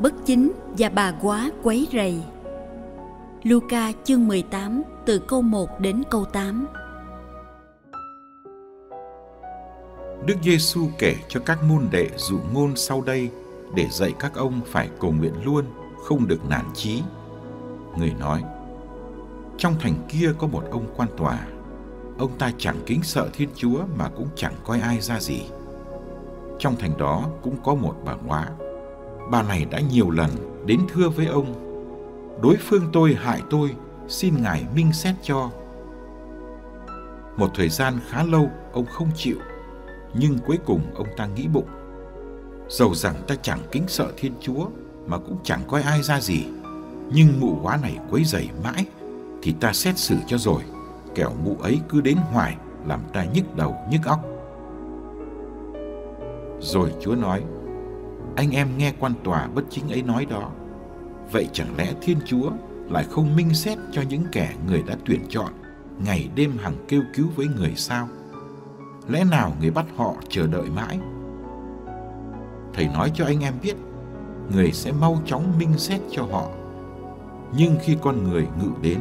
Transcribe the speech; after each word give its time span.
bất 0.00 0.14
chính 0.24 0.52
và 0.78 0.88
bà 0.88 1.12
quá 1.22 1.50
quấy 1.62 1.88
rầy. 1.92 2.22
Luca 3.42 3.92
chương 4.04 4.28
18 4.28 4.82
từ 5.06 5.18
câu 5.18 5.42
1 5.42 5.80
đến 5.80 6.02
câu 6.10 6.24
8. 6.24 6.66
Đức 10.26 10.34
Giêsu 10.42 10.88
kể 10.98 11.14
cho 11.28 11.40
các 11.40 11.62
môn 11.62 11.88
đệ 11.90 12.08
dụ 12.16 12.38
ngôn 12.52 12.76
sau 12.76 13.02
đây 13.02 13.30
để 13.74 13.88
dạy 13.90 14.14
các 14.18 14.34
ông 14.34 14.60
phải 14.66 14.88
cầu 15.00 15.12
nguyện 15.12 15.44
luôn, 15.44 15.64
không 16.04 16.28
được 16.28 16.40
nản 16.48 16.64
chí. 16.74 17.02
Người 17.98 18.12
nói: 18.20 18.42
Trong 19.58 19.74
thành 19.80 19.94
kia 20.08 20.32
có 20.38 20.46
một 20.46 20.62
ông 20.70 20.94
quan 20.96 21.08
tòa, 21.16 21.38
ông 22.18 22.38
ta 22.38 22.52
chẳng 22.58 22.76
kính 22.86 23.02
sợ 23.02 23.28
Thiên 23.32 23.48
Chúa 23.54 23.78
mà 23.96 24.08
cũng 24.08 24.28
chẳng 24.36 24.54
coi 24.64 24.80
ai 24.80 25.00
ra 25.00 25.20
gì. 25.20 25.42
Trong 26.58 26.76
thành 26.76 26.98
đó 26.98 27.24
cũng 27.42 27.56
có 27.64 27.74
một 27.74 27.94
bà 28.04 28.12
hóa. 28.26 28.48
Bà 29.30 29.42
này 29.42 29.66
đã 29.70 29.80
nhiều 29.80 30.10
lần 30.10 30.30
đến 30.66 30.80
thưa 30.94 31.08
với 31.08 31.26
ông: 31.26 31.54
Đối 32.42 32.56
phương 32.56 32.82
tôi 32.92 33.14
hại 33.14 33.42
tôi, 33.50 33.70
xin 34.08 34.34
ngài 34.42 34.64
minh 34.74 34.92
xét 34.92 35.14
cho. 35.22 35.50
Một 37.36 37.48
thời 37.54 37.68
gian 37.68 37.94
khá 38.08 38.22
lâu 38.22 38.50
ông 38.72 38.86
không 38.86 39.08
chịu 39.16 39.36
nhưng 40.18 40.38
cuối 40.46 40.58
cùng 40.66 40.80
ông 40.94 41.06
ta 41.16 41.26
nghĩ 41.26 41.46
bụng 41.48 41.66
dầu 42.68 42.94
rằng 42.94 43.14
ta 43.26 43.34
chẳng 43.42 43.60
kính 43.72 43.84
sợ 43.88 44.12
thiên 44.16 44.32
chúa 44.40 44.66
mà 45.06 45.18
cũng 45.18 45.36
chẳng 45.42 45.60
coi 45.68 45.82
ai 45.82 46.02
ra 46.02 46.20
gì 46.20 46.44
nhưng 47.12 47.40
mụ 47.40 47.58
quá 47.62 47.78
này 47.82 47.98
quấy 48.10 48.24
rầy 48.24 48.48
mãi 48.64 48.86
thì 49.42 49.54
ta 49.60 49.72
xét 49.72 49.98
xử 49.98 50.16
cho 50.26 50.38
rồi 50.38 50.62
kẻo 51.14 51.30
mụ 51.44 51.56
ấy 51.60 51.80
cứ 51.88 52.00
đến 52.00 52.16
hoài 52.16 52.56
làm 52.86 53.00
ta 53.12 53.24
nhức 53.24 53.56
đầu 53.56 53.76
nhức 53.90 54.04
óc 54.04 54.20
rồi 56.60 56.92
chúa 57.00 57.14
nói 57.14 57.42
anh 58.36 58.50
em 58.50 58.68
nghe 58.78 58.92
quan 59.00 59.12
tòa 59.24 59.48
bất 59.54 59.62
chính 59.70 59.88
ấy 59.88 60.02
nói 60.02 60.26
đó. 60.30 60.50
Vậy 61.32 61.48
chẳng 61.52 61.76
lẽ 61.76 61.92
thiên 62.00 62.18
chúa 62.26 62.50
lại 62.90 63.04
không 63.10 63.36
minh 63.36 63.54
xét 63.54 63.78
cho 63.92 64.02
những 64.02 64.22
kẻ 64.32 64.54
người 64.66 64.82
đã 64.86 64.96
tuyển 65.04 65.20
chọn, 65.28 65.52
ngày 66.04 66.28
đêm 66.34 66.58
hằng 66.58 66.74
kêu 66.88 67.02
cứu 67.14 67.26
với 67.36 67.46
người 67.56 67.72
sao? 67.76 68.08
Lẽ 69.08 69.24
nào 69.30 69.52
người 69.60 69.70
bắt 69.70 69.86
họ 69.96 70.14
chờ 70.28 70.46
đợi 70.46 70.70
mãi? 70.70 70.98
Thầy 72.74 72.88
nói 72.88 73.10
cho 73.14 73.24
anh 73.24 73.40
em 73.40 73.54
biết, 73.62 73.74
người 74.52 74.72
sẽ 74.72 74.92
mau 74.92 75.22
chóng 75.26 75.58
minh 75.58 75.78
xét 75.78 76.00
cho 76.10 76.22
họ. 76.22 76.48
Nhưng 77.56 77.76
khi 77.84 77.96
con 78.02 78.30
người 78.30 78.46
ngự 78.62 78.70
đến, 78.82 79.00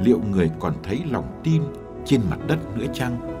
liệu 0.00 0.20
người 0.30 0.50
còn 0.60 0.74
thấy 0.82 1.02
lòng 1.10 1.40
tin 1.44 1.62
trên 2.04 2.20
mặt 2.30 2.38
đất 2.46 2.58
nữa 2.76 2.86
chăng? 2.94 3.33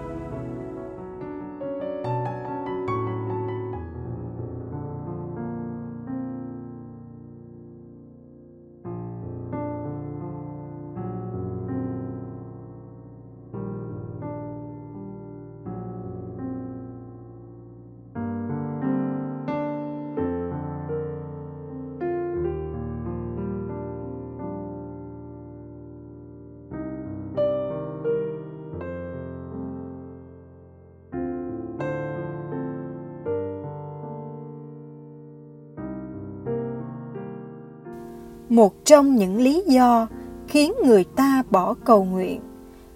Một 38.54 38.84
trong 38.84 39.16
những 39.16 39.36
lý 39.36 39.62
do 39.66 40.08
khiến 40.48 40.72
người 40.84 41.04
ta 41.04 41.42
bỏ 41.50 41.74
cầu 41.84 42.04
nguyện, 42.04 42.40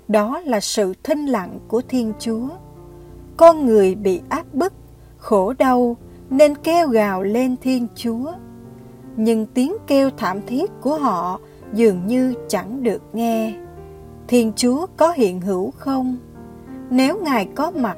đó 0.08 0.40
là 0.44 0.60
sự 0.60 0.94
thinh 1.02 1.26
lặng 1.26 1.58
của 1.68 1.82
thiên 1.88 2.12
chúa. 2.18 2.48
Con 3.36 3.66
người 3.66 3.94
bị 3.94 4.20
áp 4.28 4.54
bức, 4.54 4.72
khổ 5.16 5.54
đau 5.58 5.96
nên 6.30 6.54
kêu 6.54 6.88
gào 6.88 7.22
lên 7.22 7.56
thiên 7.62 7.86
chúa. 7.94 8.32
Nhưng 9.16 9.46
tiếng 9.46 9.76
kêu 9.86 10.10
thảm 10.16 10.40
thiết 10.46 10.70
của 10.80 10.98
họ 10.98 11.40
dường 11.72 12.06
như 12.06 12.34
chẳng 12.48 12.82
được 12.82 13.02
nghe. 13.12 13.54
Thiên 14.28 14.52
chúa 14.56 14.86
có 14.96 15.12
hiện 15.12 15.40
hữu 15.40 15.70
không? 15.70 16.16
Nếu 16.90 17.20
ngài 17.22 17.48
có 17.54 17.70
mặt, 17.70 17.96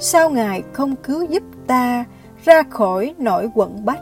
sao 0.00 0.30
ngài 0.30 0.62
không 0.72 0.96
cứu 0.96 1.24
giúp 1.24 1.42
ta 1.66 2.04
ra 2.44 2.62
khỏi 2.70 3.14
nỗi 3.18 3.50
quẩn 3.54 3.84
bách? 3.84 4.00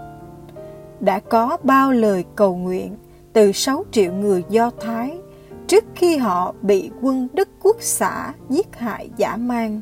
Đã 1.01 1.21
có 1.21 1.57
bao 1.63 1.93
lời 1.93 2.25
cầu 2.37 2.57
nguyện 2.57 2.97
từ 3.33 3.53
6 3.53 3.85
triệu 3.91 4.13
người 4.13 4.45
Do 4.49 4.71
Thái 4.81 5.19
trước 5.67 5.85
khi 5.95 6.17
họ 6.17 6.55
bị 6.63 6.91
quân 7.03 7.29
Đức 7.33 7.49
Quốc 7.63 7.77
xã 7.81 8.33
giết 8.49 8.77
hại 8.77 9.11
dã 9.17 9.37
man. 9.37 9.81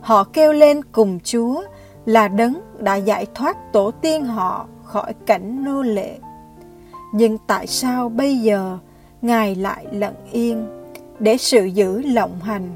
Họ 0.00 0.24
kêu 0.24 0.52
lên 0.52 0.80
cùng 0.92 1.18
Chúa 1.24 1.62
là 2.06 2.28
đấng 2.28 2.60
đã 2.78 2.94
giải 2.96 3.26
thoát 3.34 3.72
tổ 3.72 3.90
tiên 3.90 4.24
họ 4.24 4.66
khỏi 4.84 5.14
cảnh 5.26 5.64
nô 5.64 5.82
lệ. 5.82 6.18
Nhưng 7.14 7.38
tại 7.46 7.66
sao 7.66 8.08
bây 8.08 8.36
giờ 8.36 8.78
Ngài 9.22 9.54
lại 9.54 9.86
lặng 9.92 10.14
yên 10.32 10.66
để 11.18 11.36
sự 11.36 11.64
giữ 11.64 12.02
lộng 12.02 12.40
hành 12.40 12.68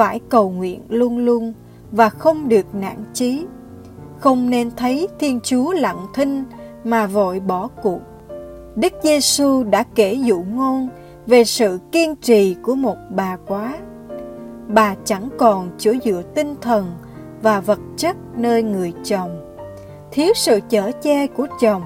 phải 0.00 0.20
cầu 0.28 0.50
nguyện 0.50 0.80
luôn 0.88 1.18
luôn 1.18 1.52
và 1.92 2.08
không 2.08 2.48
được 2.48 2.74
nản 2.74 2.96
chí. 3.12 3.46
Không 4.18 4.50
nên 4.50 4.70
thấy 4.76 5.08
Thiên 5.18 5.40
Chúa 5.42 5.72
lặng 5.72 6.06
thinh 6.14 6.44
mà 6.84 7.06
vội 7.06 7.40
bỏ 7.40 7.68
cuộc. 7.82 8.00
Đức 8.76 8.92
Giêsu 9.02 9.64
đã 9.64 9.82
kể 9.94 10.12
dụ 10.12 10.44
ngôn 10.54 10.88
về 11.26 11.44
sự 11.44 11.78
kiên 11.92 12.16
trì 12.16 12.56
của 12.62 12.74
một 12.74 12.96
bà 13.10 13.36
quá. 13.46 13.78
Bà 14.68 14.94
chẳng 15.04 15.28
còn 15.38 15.70
chỗ 15.78 15.92
dựa 16.04 16.22
tinh 16.34 16.54
thần 16.60 16.92
và 17.42 17.60
vật 17.60 17.80
chất 17.96 18.16
nơi 18.36 18.62
người 18.62 18.92
chồng. 19.04 19.56
Thiếu 20.10 20.32
sự 20.36 20.60
chở 20.68 20.90
che 21.02 21.26
của 21.26 21.46
chồng, 21.60 21.82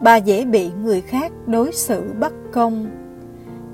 bà 0.00 0.16
dễ 0.16 0.44
bị 0.44 0.70
người 0.82 1.00
khác 1.00 1.32
đối 1.46 1.72
xử 1.72 2.02
bất 2.20 2.32
công. 2.52 2.86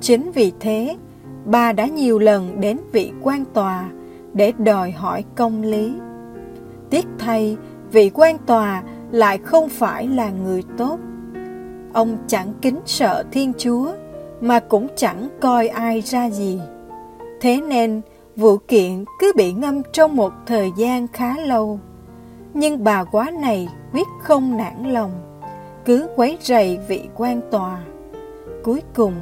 Chính 0.00 0.30
vì 0.32 0.52
thế, 0.60 0.96
bà 1.44 1.72
đã 1.72 1.86
nhiều 1.86 2.18
lần 2.18 2.60
đến 2.60 2.78
vị 2.92 3.12
quan 3.22 3.44
tòa 3.54 3.90
để 4.32 4.52
đòi 4.58 4.90
hỏi 4.90 5.24
công 5.36 5.62
lý. 5.62 5.92
Tiếc 6.90 7.06
thay, 7.18 7.56
vị 7.92 8.10
quan 8.14 8.38
tòa 8.46 8.82
lại 9.10 9.38
không 9.38 9.68
phải 9.68 10.08
là 10.08 10.30
người 10.30 10.62
tốt. 10.78 10.98
Ông 11.92 12.16
chẳng 12.26 12.52
kính 12.62 12.80
sợ 12.86 13.24
Thiên 13.32 13.52
Chúa, 13.58 13.92
mà 14.40 14.60
cũng 14.60 14.86
chẳng 14.96 15.28
coi 15.40 15.68
ai 15.68 16.00
ra 16.00 16.30
gì. 16.30 16.60
Thế 17.40 17.60
nên, 17.60 18.00
vụ 18.36 18.56
kiện 18.56 19.04
cứ 19.20 19.32
bị 19.36 19.52
ngâm 19.52 19.82
trong 19.92 20.16
một 20.16 20.32
thời 20.46 20.72
gian 20.76 21.06
khá 21.08 21.36
lâu. 21.38 21.80
Nhưng 22.54 22.84
bà 22.84 23.04
quá 23.04 23.30
này 23.30 23.68
quyết 23.92 24.06
không 24.22 24.56
nản 24.56 24.92
lòng, 24.92 25.10
cứ 25.84 26.08
quấy 26.16 26.38
rầy 26.40 26.78
vị 26.88 27.08
quan 27.14 27.40
tòa. 27.50 27.78
Cuối 28.62 28.82
cùng, 28.94 29.14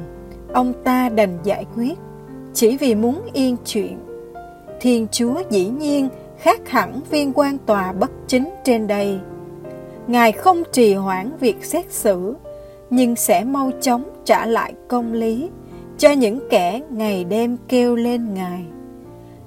ông 0.53 0.73
ta 0.83 1.09
đành 1.09 1.37
giải 1.43 1.65
quyết 1.75 1.99
chỉ 2.53 2.77
vì 2.77 2.95
muốn 2.95 3.21
yên 3.33 3.57
chuyện. 3.65 3.99
Thiên 4.81 5.07
Chúa 5.11 5.41
dĩ 5.49 5.69
nhiên 5.69 6.09
khác 6.37 6.69
hẳn 6.69 7.01
viên 7.09 7.31
quan 7.33 7.57
tòa 7.57 7.91
bất 7.91 8.11
chính 8.27 8.49
trên 8.63 8.87
đây. 8.87 9.19
Ngài 10.07 10.31
không 10.31 10.63
trì 10.71 10.93
hoãn 10.93 11.37
việc 11.39 11.65
xét 11.65 11.91
xử, 11.91 12.35
nhưng 12.89 13.15
sẽ 13.15 13.43
mau 13.43 13.71
chóng 13.81 14.03
trả 14.25 14.45
lại 14.45 14.73
công 14.87 15.13
lý 15.13 15.49
cho 15.97 16.11
những 16.11 16.39
kẻ 16.49 16.81
ngày 16.89 17.23
đêm 17.23 17.57
kêu 17.67 17.95
lên 17.95 18.33
Ngài. 18.33 18.65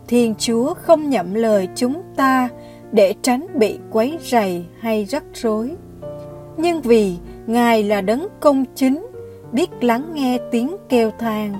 Thiên 0.09 0.35
Chúa 0.39 0.75
không 0.75 1.11
nhậm 1.11 1.35
lời 1.35 1.69
chúng 1.75 2.03
ta 2.17 2.49
để 2.93 3.15
tránh 3.23 3.47
bị 3.55 3.79
quấy 3.91 4.19
rầy 4.23 4.65
hay 4.81 5.05
rắc 5.05 5.25
rối. 5.35 5.77
Nhưng 6.57 6.81
vì 6.81 7.17
Ngài 7.47 7.83
là 7.83 8.01
đấng 8.01 8.29
công 8.41 8.65
chính, 8.75 9.07
biết 9.53 9.71
lắng 9.85 10.11
nghe 10.15 10.39
tiếng 10.51 10.77
kêu 10.89 11.11
than 11.19 11.55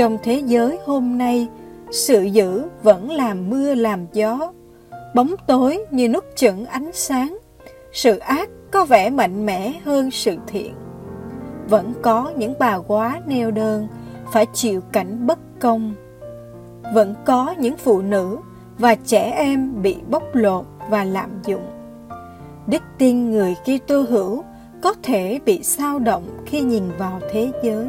trong 0.00 0.18
thế 0.22 0.42
giới 0.46 0.78
hôm 0.84 1.18
nay, 1.18 1.48
sự 1.90 2.22
dữ 2.22 2.64
vẫn 2.82 3.10
làm 3.10 3.50
mưa 3.50 3.74
làm 3.74 4.06
gió, 4.12 4.52
bóng 5.14 5.34
tối 5.46 5.84
như 5.90 6.08
nút 6.08 6.24
chững 6.36 6.66
ánh 6.66 6.90
sáng, 6.92 7.38
sự 7.92 8.18
ác 8.18 8.48
có 8.70 8.84
vẻ 8.84 9.10
mạnh 9.10 9.46
mẽ 9.46 9.72
hơn 9.84 10.10
sự 10.10 10.36
thiện. 10.46 10.74
Vẫn 11.68 11.92
có 12.02 12.32
những 12.36 12.54
bà 12.58 12.78
quá 12.78 13.20
neo 13.26 13.50
đơn 13.50 13.88
phải 14.32 14.46
chịu 14.52 14.80
cảnh 14.80 15.26
bất 15.26 15.38
công. 15.60 15.94
Vẫn 16.94 17.14
có 17.24 17.54
những 17.58 17.76
phụ 17.76 18.02
nữ 18.02 18.38
và 18.78 18.94
trẻ 18.94 19.30
em 19.30 19.82
bị 19.82 19.96
bóc 20.10 20.22
lột 20.32 20.64
và 20.90 21.04
lạm 21.04 21.30
dụng. 21.46 21.66
Đức 22.66 22.82
tin 22.98 23.30
người 23.30 23.56
Kitô 23.64 24.02
hữu 24.02 24.44
có 24.82 24.94
thể 25.02 25.40
bị 25.44 25.62
sao 25.62 25.98
động 25.98 26.24
khi 26.46 26.60
nhìn 26.60 26.84
vào 26.98 27.20
thế 27.32 27.50
giới. 27.62 27.88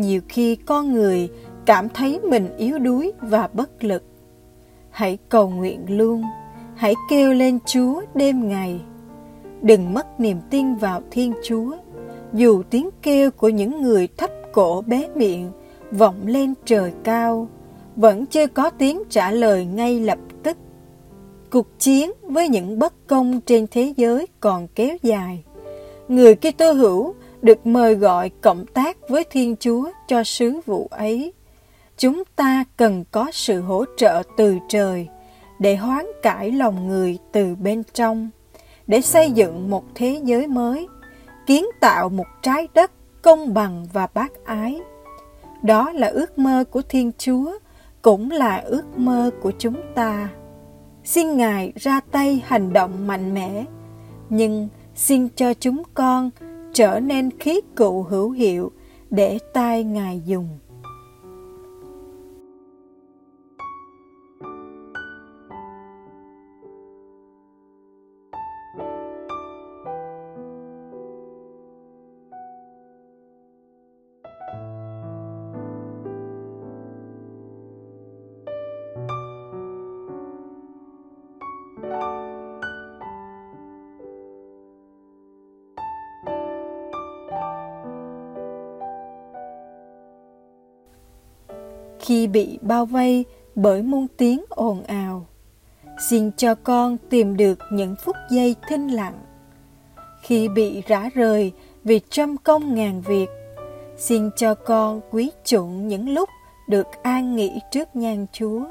Nhiều 0.00 0.20
khi 0.28 0.56
con 0.56 0.92
người 0.92 1.28
cảm 1.66 1.88
thấy 1.88 2.20
mình 2.20 2.56
yếu 2.56 2.78
đuối 2.78 3.12
và 3.20 3.48
bất 3.52 3.84
lực. 3.84 4.02
Hãy 4.90 5.18
cầu 5.28 5.50
nguyện 5.50 5.80
luôn. 5.88 6.22
Hãy 6.74 6.94
kêu 7.10 7.32
lên 7.32 7.58
chúa 7.66 8.02
đêm 8.14 8.48
ngày. 8.48 8.80
Đừng 9.62 9.94
mất 9.94 10.20
niềm 10.20 10.36
tin 10.50 10.74
vào 10.74 11.02
thiên 11.10 11.32
chúa. 11.44 11.76
Dù 12.32 12.62
tiếng 12.70 12.90
kêu 13.02 13.30
của 13.30 13.48
những 13.48 13.82
người 13.82 14.08
thấp 14.16 14.30
cổ 14.52 14.82
bé 14.86 15.08
miệng 15.14 15.50
vọng 15.92 16.16
lên 16.26 16.54
trời 16.64 16.92
cao, 17.04 17.48
vẫn 17.96 18.26
chưa 18.26 18.46
có 18.46 18.70
tiếng 18.70 19.02
trả 19.10 19.30
lời 19.30 19.64
ngay 19.64 20.00
lập 20.00 20.18
tức. 20.42 20.56
Cuộc 21.50 21.66
chiến 21.78 22.10
với 22.22 22.48
những 22.48 22.78
bất 22.78 23.06
công 23.06 23.40
trên 23.40 23.66
thế 23.70 23.94
giới 23.96 24.26
còn 24.40 24.68
kéo 24.74 24.96
dài. 25.02 25.44
Người 26.08 26.34
Kitô 26.34 26.72
hữu 26.72 27.14
được 27.42 27.66
mời 27.66 27.94
gọi 27.94 28.30
cộng 28.40 28.66
tác 28.66 28.96
với 29.08 29.24
Thiên 29.24 29.56
Chúa 29.56 29.90
cho 30.08 30.24
sứ 30.24 30.60
vụ 30.66 30.88
ấy. 30.90 31.32
Chúng 31.96 32.22
ta 32.36 32.64
cần 32.76 33.04
có 33.10 33.26
sự 33.32 33.60
hỗ 33.60 33.84
trợ 33.96 34.22
từ 34.36 34.58
trời 34.68 35.08
để 35.58 35.76
hoán 35.76 36.06
cải 36.22 36.50
lòng 36.50 36.88
người 36.88 37.18
từ 37.32 37.54
bên 37.54 37.82
trong, 37.94 38.30
để 38.86 39.00
xây 39.00 39.30
dựng 39.30 39.70
một 39.70 39.84
thế 39.94 40.20
giới 40.24 40.46
mới, 40.46 40.88
kiến 41.46 41.64
tạo 41.80 42.08
một 42.08 42.26
trái 42.42 42.68
đất 42.74 42.90
công 43.22 43.54
bằng 43.54 43.86
và 43.92 44.08
bác 44.14 44.44
ái. 44.44 44.80
Đó 45.62 45.92
là 45.92 46.06
ước 46.06 46.38
mơ 46.38 46.64
của 46.70 46.82
Thiên 46.88 47.12
Chúa, 47.18 47.58
cũng 48.02 48.30
là 48.30 48.56
ước 48.56 48.98
mơ 48.98 49.30
của 49.42 49.52
chúng 49.58 49.76
ta. 49.94 50.28
Xin 51.04 51.36
Ngài 51.36 51.72
ra 51.76 52.00
tay 52.10 52.42
hành 52.46 52.72
động 52.72 53.06
mạnh 53.06 53.34
mẽ, 53.34 53.64
nhưng 54.28 54.68
xin 54.94 55.28
cho 55.36 55.54
chúng 55.54 55.82
con 55.94 56.30
trở 56.72 57.00
nên 57.00 57.38
khí 57.38 57.60
cụ 57.76 58.02
hữu 58.02 58.30
hiệu 58.30 58.72
để 59.10 59.38
tai 59.52 59.84
Ngài 59.84 60.22
dùng. 60.26 60.48
Khi 92.10 92.26
bị 92.26 92.58
bao 92.62 92.86
vây 92.86 93.24
bởi 93.54 93.82
muôn 93.82 94.06
tiếng 94.16 94.44
ồn 94.48 94.82
ào. 94.82 95.26
Xin 96.08 96.30
cho 96.36 96.54
con 96.54 96.96
tìm 97.10 97.36
được 97.36 97.58
những 97.72 97.94
phút 98.04 98.16
giây 98.30 98.56
thinh 98.68 98.88
lặng. 98.88 99.18
Khi 100.22 100.48
bị 100.48 100.82
rã 100.86 101.08
rời 101.14 101.52
vì 101.84 102.00
trăm 102.10 102.36
công 102.36 102.74
ngàn 102.74 103.00
việc, 103.00 103.26
xin 103.96 104.30
cho 104.36 104.54
con 104.54 105.00
quý 105.10 105.30
chuộng 105.44 105.88
những 105.88 106.08
lúc 106.08 106.28
được 106.68 106.86
an 107.02 107.36
nghỉ 107.36 107.60
trước 107.70 107.96
nhan 107.96 108.26
Chúa. 108.32 108.64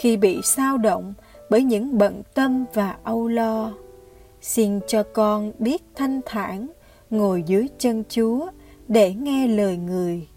Khi 0.00 0.16
bị 0.16 0.40
sao 0.42 0.78
động 0.78 1.14
bởi 1.50 1.64
những 1.64 1.98
bận 1.98 2.22
tâm 2.34 2.64
và 2.74 2.96
âu 3.02 3.28
lo. 3.28 3.72
Xin 4.40 4.80
cho 4.86 5.02
con 5.02 5.52
biết 5.58 5.82
thanh 5.94 6.20
thản 6.26 6.66
ngồi 7.10 7.42
dưới 7.46 7.68
chân 7.78 8.04
Chúa 8.08 8.46
để 8.88 9.14
nghe 9.14 9.46
lời 9.46 9.76
người. 9.76 10.28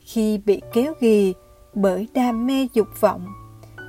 Khi 0.00 0.38
bị 0.38 0.60
kéo 0.72 0.94
ghì 1.00 1.34
bởi 1.74 2.08
đam 2.14 2.46
mê 2.46 2.68
dục 2.74 2.88
vọng, 3.00 3.26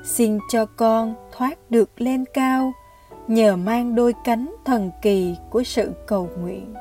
xin 0.03 0.39
cho 0.49 0.65
con 0.65 1.15
thoát 1.31 1.71
được 1.71 2.01
lên 2.01 2.25
cao 2.33 2.73
nhờ 3.27 3.55
mang 3.55 3.95
đôi 3.95 4.13
cánh 4.23 4.55
thần 4.65 4.91
kỳ 5.01 5.35
của 5.49 5.63
sự 5.63 5.91
cầu 6.07 6.29
nguyện. 6.39 6.73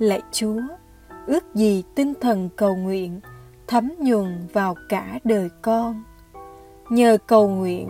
Lạy 0.00 0.22
Chúa, 0.32 0.60
ước 1.26 1.54
gì 1.54 1.82
tinh 1.94 2.14
thần 2.20 2.48
cầu 2.56 2.76
nguyện 2.76 3.20
thấm 3.66 3.92
nhuần 3.98 4.46
vào 4.52 4.74
cả 4.88 5.18
đời 5.24 5.48
con. 5.62 6.02
Nhờ 6.90 7.18
cầu 7.26 7.48
nguyện, 7.48 7.88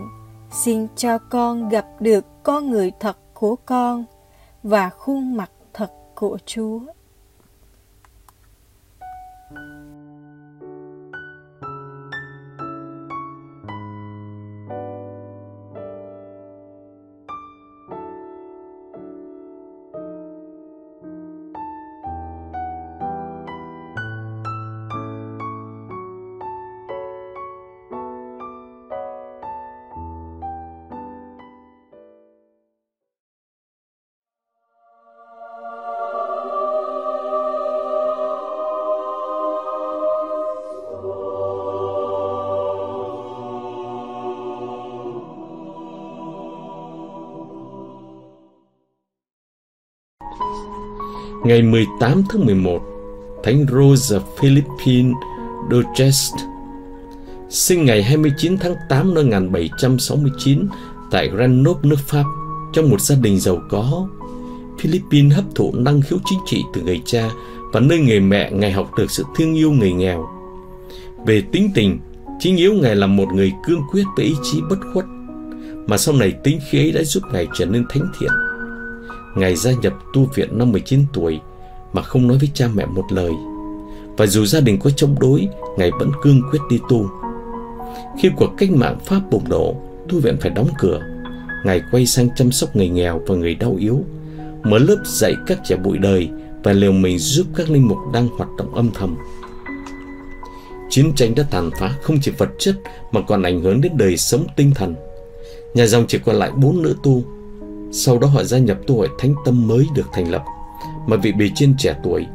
xin 0.51 0.87
cho 0.95 1.17
con 1.17 1.69
gặp 1.69 1.85
được 1.99 2.25
con 2.43 2.69
người 2.69 2.91
thật 2.99 3.17
của 3.33 3.55
con 3.55 4.05
và 4.63 4.89
khuôn 4.89 5.37
mặt 5.37 5.51
thật 5.73 5.91
của 6.15 6.37
Chúa. 6.45 6.79
Ngày 51.43 51.61
18 51.61 52.23
tháng 52.29 52.45
11, 52.45 52.81
Thánh 53.43 53.65
Rosa 53.71 54.19
Philippine 54.39 55.13
Duchess 55.71 56.33
sinh 57.49 57.85
ngày 57.85 58.03
29 58.03 58.57
tháng 58.57 58.75
8 58.89 59.13
năm 59.13 59.29
1769 59.29 60.67
tại 61.11 61.29
Grenoble, 61.29 61.89
nước 61.89 61.99
Pháp, 62.07 62.23
trong 62.73 62.89
một 62.89 63.01
gia 63.01 63.15
đình 63.15 63.39
giàu 63.39 63.61
có. 63.69 64.07
Philippines 64.79 65.33
hấp 65.33 65.45
thụ 65.55 65.73
năng 65.75 66.01
khiếu 66.01 66.19
chính 66.25 66.39
trị 66.45 66.63
từ 66.73 66.81
người 66.81 67.01
cha 67.05 67.29
và 67.73 67.79
nơi 67.79 67.99
người 67.99 68.19
mẹ 68.19 68.51
Ngài 68.51 68.71
học 68.71 68.91
được 68.97 69.11
sự 69.11 69.23
thương 69.37 69.53
yêu 69.53 69.71
người 69.71 69.91
nghèo. 69.91 70.29
Về 71.25 71.43
tính 71.51 71.69
tình, 71.75 71.99
chính 72.39 72.57
yếu 72.57 72.73
Ngài 72.73 72.95
là 72.95 73.07
một 73.07 73.27
người 73.33 73.51
cương 73.67 73.81
quyết 73.91 74.03
với 74.17 74.25
ý 74.25 74.33
chí 74.43 74.61
bất 74.69 74.79
khuất, 74.93 75.05
mà 75.87 75.97
sau 75.97 76.15
này 76.15 76.33
tính 76.43 76.59
khí 76.69 76.79
ấy 76.79 76.91
đã 76.91 77.03
giúp 77.03 77.23
Ngài 77.33 77.47
trở 77.53 77.65
nên 77.65 77.85
thánh 77.89 78.07
thiện. 78.19 78.31
Ngài 79.35 79.55
gia 79.55 79.71
nhập 79.71 79.93
tu 80.13 80.27
viện 80.35 80.57
năm 80.57 80.71
19 80.71 81.05
tuổi 81.13 81.39
mà 81.93 82.01
không 82.01 82.27
nói 82.27 82.37
với 82.37 82.49
cha 82.53 82.67
mẹ 82.73 82.85
một 82.85 83.05
lời. 83.11 83.31
và 84.17 84.27
dù 84.27 84.45
gia 84.45 84.59
đình 84.59 84.79
có 84.79 84.89
chống 84.89 85.15
đối, 85.19 85.47
Ngài 85.77 85.91
vẫn 85.99 86.11
cương 86.21 86.41
quyết 86.51 86.59
đi 86.69 86.79
tu. 86.89 87.09
Khi 88.21 88.29
cuộc 88.37 88.49
cách 88.57 88.71
mạng 88.71 88.99
Pháp 89.05 89.21
bùng 89.31 89.49
nổ, 89.49 89.75
tu 90.09 90.19
viện 90.19 90.37
phải 90.41 90.51
đóng 90.51 90.67
cửa. 90.79 91.01
Ngài 91.65 91.81
quay 91.91 92.05
sang 92.05 92.29
chăm 92.35 92.51
sóc 92.51 92.75
người 92.75 92.89
nghèo 92.89 93.21
và 93.27 93.35
người 93.35 93.55
đau 93.55 93.75
yếu, 93.79 94.03
mở 94.63 94.77
lớp 94.77 94.97
dạy 95.05 95.35
các 95.47 95.59
trẻ 95.63 95.75
bụi 95.75 95.97
đời 95.97 96.29
và 96.63 96.73
liều 96.73 96.91
mình 96.91 97.19
giúp 97.19 97.47
các 97.55 97.69
linh 97.69 97.87
mục 97.87 97.97
đang 98.13 98.27
hoạt 98.27 98.49
động 98.57 98.75
âm 98.75 98.89
thầm. 98.93 99.17
Chiến 100.89 101.13
tranh 101.15 101.35
đã 101.35 101.43
tàn 101.51 101.69
phá 101.79 101.95
không 102.01 102.17
chỉ 102.21 102.31
vật 102.37 102.49
chất 102.59 102.75
mà 103.11 103.21
còn 103.27 103.43
ảnh 103.43 103.61
hưởng 103.61 103.81
đến 103.81 103.97
đời 103.97 104.17
sống 104.17 104.45
tinh 104.55 104.71
thần. 104.75 104.95
Nhà 105.73 105.85
dòng 105.85 106.05
chỉ 106.07 106.17
còn 106.25 106.35
lại 106.35 106.51
bốn 106.55 106.81
nữ 106.81 106.95
tu. 107.03 107.23
Sau 107.91 108.19
đó 108.19 108.27
họ 108.27 108.43
gia 108.43 108.57
nhập 108.57 108.77
tu 108.87 108.97
hội 108.97 109.09
thánh 109.19 109.35
tâm 109.45 109.67
mới 109.67 109.87
được 109.95 110.07
thành 110.13 110.31
lập, 110.31 110.43
mà 111.07 111.17
vị 111.17 111.31
bề 111.31 111.49
trên 111.55 111.75
trẻ 111.77 111.95
tuổi, 112.03 112.25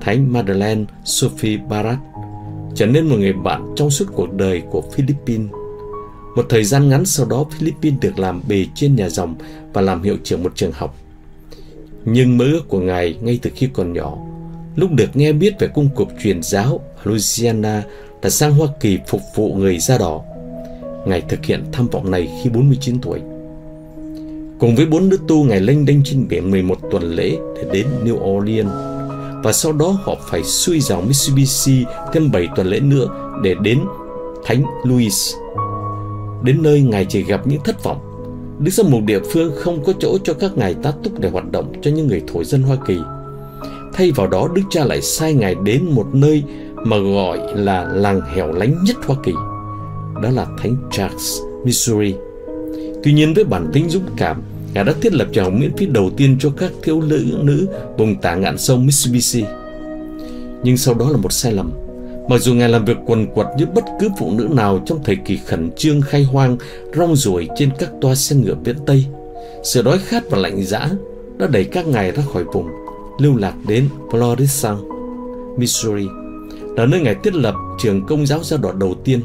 Thánh 0.00 0.32
Madeleine 0.32 0.84
Sophie 1.04 1.58
Barat, 1.58 1.98
trở 2.74 2.86
nên 2.86 3.06
một 3.06 3.16
người 3.18 3.32
bạn 3.32 3.72
trong 3.76 3.90
suốt 3.90 4.04
cuộc 4.14 4.32
đời 4.32 4.62
của 4.70 4.82
Philippines. 4.92 5.50
Một 6.36 6.46
thời 6.48 6.64
gian 6.64 6.88
ngắn 6.88 7.06
sau 7.06 7.26
đó, 7.26 7.44
Philippines 7.50 8.00
được 8.00 8.18
làm 8.18 8.42
bề 8.48 8.66
trên 8.74 8.96
nhà 8.96 9.08
dòng 9.08 9.34
và 9.72 9.80
làm 9.80 10.02
hiệu 10.02 10.16
trưởng 10.24 10.42
một 10.42 10.52
trường 10.54 10.72
học. 10.72 10.96
Nhưng 12.04 12.38
mơ 12.38 12.44
ước 12.44 12.68
của 12.68 12.80
Ngài 12.80 13.16
ngay 13.20 13.38
từ 13.42 13.50
khi 13.54 13.68
còn 13.72 13.92
nhỏ, 13.92 14.18
lúc 14.76 14.90
được 14.92 15.16
nghe 15.16 15.32
biết 15.32 15.54
về 15.58 15.68
cung 15.68 15.88
cuộc 15.94 16.08
truyền 16.22 16.42
giáo 16.42 16.80
Louisiana 17.04 17.82
là 18.22 18.30
sang 18.30 18.52
Hoa 18.52 18.68
Kỳ 18.80 18.98
phục 19.08 19.20
vụ 19.34 19.54
người 19.54 19.78
da 19.78 19.98
đỏ. 19.98 20.22
Ngài 21.06 21.20
thực 21.20 21.44
hiện 21.44 21.64
tham 21.72 21.88
vọng 21.88 22.10
này 22.10 22.28
khi 22.42 22.50
49 22.50 23.00
tuổi. 23.00 23.20
Cùng 24.60 24.76
với 24.76 24.86
bốn 24.86 25.08
nữ 25.08 25.18
tu, 25.28 25.44
Ngài 25.44 25.60
lênh 25.60 25.84
đênh 25.84 26.02
trên 26.04 26.28
biển 26.28 26.50
11 26.50 26.76
tuần 26.90 27.02
lễ 27.02 27.38
để 27.56 27.64
đến 27.72 27.86
New 28.04 28.38
Orleans. 28.38 28.70
Và 29.44 29.52
sau 29.52 29.72
đó 29.72 29.98
họ 30.02 30.14
phải 30.30 30.42
xuôi 30.42 30.80
dòng 30.80 31.06
Mitsubishi 31.06 31.84
thêm 32.12 32.30
7 32.32 32.48
tuần 32.56 32.66
lễ 32.66 32.80
nữa 32.80 33.08
để 33.42 33.54
đến 33.62 33.80
Thánh 34.44 34.62
Louis. 34.84 35.34
Đến 36.42 36.62
nơi 36.62 36.80
Ngài 36.80 37.04
chỉ 37.04 37.22
gặp 37.22 37.46
những 37.46 37.60
thất 37.64 37.84
vọng. 37.84 38.00
Đức 38.58 38.70
giám 38.70 38.90
mục 38.90 39.02
địa 39.04 39.20
phương 39.32 39.52
không 39.56 39.84
có 39.84 39.92
chỗ 39.98 40.18
cho 40.24 40.34
các 40.34 40.56
ngài 40.56 40.74
tá 40.74 40.92
túc 41.04 41.20
để 41.20 41.30
hoạt 41.30 41.52
động 41.52 41.72
cho 41.82 41.90
những 41.90 42.06
người 42.06 42.22
thổ 42.32 42.44
dân 42.44 42.62
Hoa 42.62 42.76
Kỳ. 42.86 42.98
Thay 43.92 44.12
vào 44.12 44.26
đó, 44.26 44.48
Đức 44.54 44.62
cha 44.70 44.84
lại 44.84 45.02
sai 45.02 45.34
ngài 45.34 45.54
đến 45.64 45.84
một 45.90 46.06
nơi 46.12 46.42
mà 46.76 46.96
gọi 46.98 47.38
là 47.54 47.84
làng 47.84 48.20
hẻo 48.20 48.52
lánh 48.52 48.84
nhất 48.84 48.96
Hoa 49.06 49.16
Kỳ. 49.22 49.32
Đó 50.22 50.30
là 50.30 50.46
Thánh 50.58 50.76
Charles, 50.90 51.40
Missouri. 51.64 52.14
Tuy 53.02 53.12
nhiên 53.12 53.34
với 53.34 53.44
bản 53.44 53.70
tính 53.72 53.88
dũng 53.88 54.06
cảm, 54.16 54.42
Ngài 54.74 54.84
đã 54.84 54.92
thiết 55.00 55.12
lập 55.12 55.28
trường 55.32 55.44
học 55.44 55.52
miễn 55.56 55.76
phí 55.76 55.86
đầu 55.86 56.10
tiên 56.16 56.36
cho 56.40 56.50
các 56.56 56.72
thiếu 56.82 57.00
nữ 57.00 57.24
nữ 57.42 57.68
vùng 57.98 58.20
tả 58.20 58.34
ngạn 58.34 58.58
sông 58.58 58.86
Mitsubishi. 58.86 59.44
Nhưng 60.62 60.76
sau 60.76 60.94
đó 60.94 61.10
là 61.10 61.16
một 61.16 61.32
sai 61.32 61.52
lầm. 61.52 61.72
Mặc 62.28 62.38
dù 62.38 62.54
Ngài 62.54 62.68
làm 62.68 62.84
việc 62.84 62.96
quần 63.06 63.26
quật 63.26 63.46
như 63.58 63.66
bất 63.74 63.84
cứ 64.00 64.08
phụ 64.18 64.30
nữ 64.30 64.48
nào 64.50 64.82
trong 64.86 65.04
thời 65.04 65.16
kỳ 65.16 65.38
khẩn 65.46 65.70
trương 65.76 66.00
khai 66.00 66.24
hoang, 66.24 66.56
rong 66.96 67.16
ruổi 67.16 67.48
trên 67.56 67.70
các 67.78 67.90
toa 68.00 68.14
xe 68.14 68.36
ngựa 68.36 68.54
viễn 68.64 68.76
Tây, 68.86 69.04
sự 69.64 69.82
đói 69.82 69.98
khát 69.98 70.30
và 70.30 70.38
lạnh 70.38 70.62
dã 70.64 70.90
đã 71.38 71.46
đẩy 71.46 71.64
các 71.64 71.86
ngài 71.86 72.10
ra 72.10 72.22
khỏi 72.32 72.44
vùng, 72.44 72.68
lưu 73.18 73.36
lạc 73.36 73.54
đến 73.68 73.88
Florissant, 74.10 74.76
Missouri, 75.58 76.06
là 76.76 76.86
nơi 76.86 77.00
Ngài 77.00 77.14
thiết 77.14 77.34
lập 77.34 77.54
trường 77.78 78.06
công 78.06 78.26
giáo 78.26 78.42
gia 78.42 78.56
đoạn 78.56 78.78
đầu 78.78 78.94
tiên. 79.04 79.20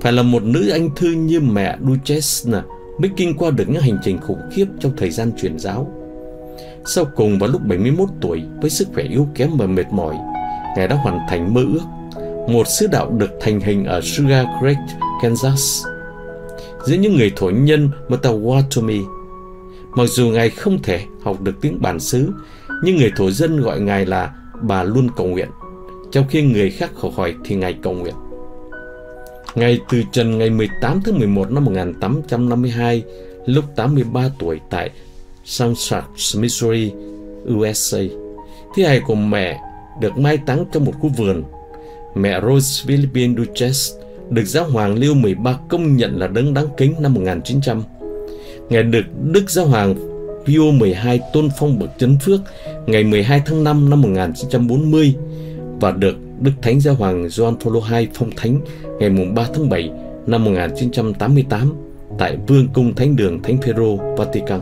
Phải 0.00 0.12
là 0.12 0.22
một 0.22 0.42
nữ 0.42 0.68
anh 0.70 0.90
thư 0.96 1.10
như 1.10 1.40
mẹ 1.40 1.76
Duchesna 1.88 2.62
mới 2.98 3.10
kinh 3.16 3.36
qua 3.36 3.50
được 3.50 3.68
những 3.68 3.82
hành 3.82 3.98
trình 4.04 4.18
khủng 4.18 4.40
khiếp 4.52 4.66
trong 4.80 4.92
thời 4.96 5.10
gian 5.10 5.32
truyền 5.42 5.58
giáo. 5.58 5.92
Sau 6.84 7.04
cùng 7.16 7.38
vào 7.38 7.50
lúc 7.50 7.62
71 7.64 8.08
tuổi 8.20 8.42
với 8.60 8.70
sức 8.70 8.88
khỏe 8.94 9.04
yếu 9.04 9.28
kém 9.34 9.50
và 9.58 9.66
mệt 9.66 9.86
mỏi, 9.90 10.16
Ngài 10.76 10.88
đã 10.88 10.96
hoàn 10.96 11.18
thành 11.28 11.54
mơ 11.54 11.64
ước, 11.74 11.82
một 12.48 12.68
sứ 12.68 12.86
đạo 12.86 13.10
được 13.10 13.30
thành 13.40 13.60
hình 13.60 13.84
ở 13.84 14.00
Sugar 14.00 14.46
Creek, 14.60 14.78
Kansas. 15.22 15.84
Giữa 16.86 16.96
những 16.96 17.16
người 17.16 17.32
thổ 17.36 17.50
nhân 17.50 17.90
Mtawatomi, 18.08 19.04
mặc 19.94 20.06
dù 20.06 20.30
Ngài 20.30 20.50
không 20.50 20.82
thể 20.82 21.04
học 21.22 21.40
được 21.40 21.60
tiếng 21.60 21.82
bản 21.82 22.00
xứ, 22.00 22.30
nhưng 22.82 22.96
người 22.96 23.12
thổ 23.16 23.30
dân 23.30 23.60
gọi 23.60 23.80
Ngài 23.80 24.06
là 24.06 24.34
bà 24.62 24.82
luôn 24.82 25.08
cầu 25.16 25.26
nguyện, 25.26 25.48
trong 26.10 26.24
khi 26.28 26.42
người 26.42 26.70
khác 26.70 26.90
khổ 26.94 27.12
hỏi 27.16 27.34
thì 27.44 27.54
Ngài 27.56 27.72
cầu 27.82 27.92
nguyện. 27.92 28.14
Ngài 29.54 29.78
từ 29.90 30.02
trần 30.12 30.38
ngày 30.38 30.50
18 30.50 31.00
tháng 31.04 31.18
11 31.18 31.50
năm 31.50 31.64
1852, 31.64 33.02
lúc 33.46 33.64
83 33.76 34.30
tuổi 34.38 34.60
tại 34.70 34.90
Sunset, 35.44 36.04
Missouri, 36.36 36.92
USA. 37.54 38.00
Thi 38.74 38.82
hài 38.82 39.00
của 39.00 39.14
mẹ 39.14 39.60
được 40.00 40.18
mai 40.18 40.38
táng 40.46 40.64
trong 40.72 40.84
một 40.84 40.92
khu 41.00 41.08
vườn. 41.08 41.44
Mẹ 42.14 42.40
Rose 42.40 42.86
Philippine 42.86 43.34
Duchess 43.36 43.94
được 44.30 44.44
giáo 44.44 44.64
hoàng 44.64 44.94
Lưu 44.94 45.14
13 45.14 45.58
công 45.68 45.96
nhận 45.96 46.18
là 46.18 46.26
đấng 46.26 46.54
đáng 46.54 46.66
kính 46.76 46.94
năm 47.00 47.14
1900. 47.14 47.82
Ngài 48.68 48.82
được 48.82 49.04
Đức 49.32 49.50
Giáo 49.50 49.66
hoàng 49.66 49.94
Pio 50.46 50.70
12 50.72 51.20
tôn 51.32 51.48
phong 51.58 51.78
bậc 51.78 51.90
chấn 51.98 52.18
phước 52.18 52.40
ngày 52.86 53.04
12 53.04 53.42
tháng 53.46 53.64
5 53.64 53.90
năm 53.90 54.02
1940 54.02 55.14
và 55.80 55.90
được 55.90 56.16
Đức 56.40 56.52
Thánh 56.62 56.80
Giáo 56.80 56.94
hoàng 56.94 57.26
John 57.26 57.56
Paul 57.56 57.76
II 57.92 58.08
phong 58.14 58.30
thánh 58.36 58.60
ngày 58.98 59.10
3 59.34 59.46
tháng 59.54 59.68
7 59.68 59.90
năm 60.26 60.44
1988 60.44 61.74
tại 62.18 62.36
Vương 62.48 62.68
cung 62.74 62.94
Thánh 62.94 63.16
đường 63.16 63.42
Thánh 63.42 63.58
Phêrô, 63.62 63.96
Vatican. 63.96 64.60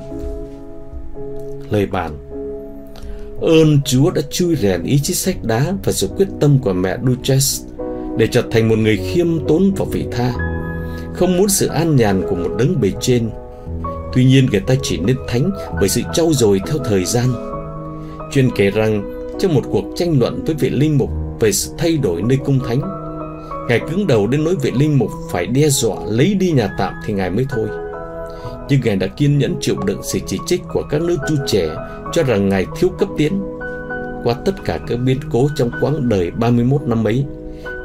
Lời 1.70 1.86
bàn 1.86 2.12
Ơn 3.40 3.80
Chúa 3.84 4.10
đã 4.10 4.22
chui 4.30 4.56
rèn 4.56 4.82
ý 4.82 4.98
chí 4.98 5.14
sách 5.14 5.36
đá 5.42 5.72
và 5.84 5.92
sự 5.92 6.08
quyết 6.16 6.28
tâm 6.40 6.58
của 6.58 6.72
mẹ 6.72 6.96
Duchess 7.06 7.64
để 8.18 8.26
trở 8.26 8.42
thành 8.50 8.68
một 8.68 8.78
người 8.78 8.96
khiêm 8.96 9.26
tốn 9.48 9.72
và 9.76 9.84
vị 9.92 10.04
tha, 10.12 10.32
không 11.14 11.36
muốn 11.36 11.48
sự 11.48 11.66
an 11.66 11.96
nhàn 11.96 12.22
của 12.28 12.36
một 12.36 12.50
đấng 12.58 12.80
bề 12.80 12.92
trên. 13.00 13.30
Tuy 14.12 14.24
nhiên 14.24 14.46
người 14.50 14.60
ta 14.60 14.74
chỉ 14.82 14.98
nên 14.98 15.16
thánh 15.28 15.50
bởi 15.80 15.88
sự 15.88 16.00
trau 16.12 16.32
dồi 16.32 16.60
theo 16.66 16.78
thời 16.84 17.04
gian. 17.04 17.28
Chuyên 18.32 18.50
kể 18.56 18.70
rằng 18.70 19.14
trong 19.38 19.54
một 19.54 19.62
cuộc 19.70 19.84
tranh 19.96 20.18
luận 20.18 20.44
với 20.44 20.54
vị 20.54 20.70
linh 20.70 20.98
mục 20.98 21.10
về 21.40 21.52
sự 21.52 21.72
thay 21.78 21.96
đổi 21.96 22.22
nơi 22.22 22.38
cung 22.44 22.58
thánh, 22.68 22.80
Ngài 23.68 23.80
cứng 23.90 24.06
đầu 24.06 24.26
đến 24.26 24.44
nỗi 24.44 24.56
vị 24.62 24.70
linh 24.70 24.98
mục 24.98 25.10
phải 25.30 25.46
đe 25.46 25.68
dọa 25.68 25.96
lấy 26.06 26.34
đi 26.34 26.50
nhà 26.50 26.74
tạm 26.78 26.94
thì 27.06 27.14
Ngài 27.14 27.30
mới 27.30 27.46
thôi. 27.50 27.68
Nhưng 28.68 28.80
Ngài 28.84 28.96
đã 28.96 29.06
kiên 29.06 29.38
nhẫn 29.38 29.56
chịu 29.60 29.76
đựng 29.86 30.00
sự 30.02 30.18
chỉ 30.26 30.38
trích 30.46 30.62
của 30.72 30.82
các 30.90 31.02
nữ 31.02 31.18
tu 31.28 31.36
trẻ 31.46 31.68
cho 32.12 32.22
rằng 32.22 32.48
Ngài 32.48 32.66
thiếu 32.78 32.90
cấp 32.98 33.08
tiến. 33.16 33.42
Qua 34.24 34.34
tất 34.44 34.64
cả 34.64 34.78
các 34.86 34.96
biến 34.96 35.18
cố 35.30 35.48
trong 35.56 35.70
quãng 35.80 36.08
đời 36.08 36.30
31 36.30 36.82
năm 36.82 37.04
ấy, 37.04 37.24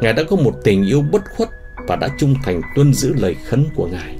Ngài 0.02 0.14
đã 0.14 0.24
có 0.30 0.36
một 0.36 0.54
tình 0.64 0.86
yêu 0.86 1.04
bất 1.12 1.22
khuất 1.38 1.50
và 1.88 1.96
đã 1.96 2.10
trung 2.20 2.36
thành 2.44 2.62
tuân 2.76 2.94
giữ 2.94 3.14
lời 3.18 3.36
khấn 3.46 3.66
của 3.76 3.88
Ngài. 3.88 4.18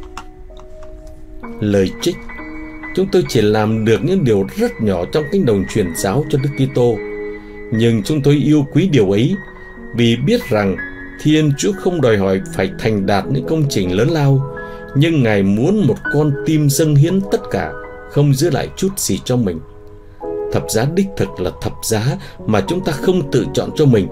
Lời 1.60 1.92
trích 2.02 2.16
Chúng 2.96 3.08
tôi 3.12 3.24
chỉ 3.28 3.42
làm 3.42 3.86
được 3.86 4.04
những 4.04 4.24
điều 4.24 4.48
rất 4.56 4.82
nhỏ 4.82 5.06
trong 5.12 5.24
cánh 5.32 5.46
đồng 5.46 5.66
truyền 5.74 5.96
giáo 5.96 6.26
cho 6.30 6.40
Đức 6.44 6.50
Kitô, 6.58 6.98
nhưng 7.78 8.04
chúng 8.04 8.22
tôi 8.22 8.36
yêu 8.36 8.66
quý 8.74 8.90
điều 8.92 9.12
ấy 9.12 9.36
vì 9.96 10.16
biết 10.16 10.50
rằng 10.50 10.76
Thiên 11.22 11.52
Chúa 11.58 11.72
không 11.72 12.02
đòi 12.02 12.18
hỏi 12.18 12.42
phải 12.56 12.72
thành 12.80 13.06
đạt 13.06 13.26
những 13.32 13.46
công 13.48 13.64
trình 13.70 13.92
lớn 13.92 14.10
lao, 14.10 14.56
nhưng 14.96 15.24
Ngài 15.24 15.44
muốn 15.44 15.88
một 15.88 15.96
con 16.14 16.34
tim 16.46 16.70
dâng 16.70 16.96
hiến 16.96 17.20
tất 17.32 17.42
cả, 17.52 17.72
không 18.12 18.34
giữ 18.34 18.50
lại 18.50 18.70
chút 18.78 19.00
gì 19.00 19.20
cho 19.26 19.36
mình. 19.36 19.60
Thập 20.54 20.64
giá 20.70 20.86
đích 20.96 21.08
thực 21.18 21.40
là 21.40 21.52
thập 21.62 21.74
giá 21.84 22.18
mà 22.48 22.62
chúng 22.68 22.84
ta 22.84 22.92
không 22.92 23.32
tự 23.32 23.46
chọn 23.54 23.70
cho 23.76 23.86
mình. 23.86 24.08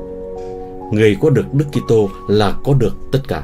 Người 0.93 1.17
có 1.21 1.29
được 1.29 1.53
Đức 1.53 1.65
Kitô 1.71 2.09
là 2.29 2.53
có 2.63 2.73
được 2.73 2.93
tất 3.11 3.19
cả. 3.27 3.43